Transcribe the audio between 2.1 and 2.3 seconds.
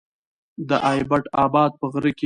کې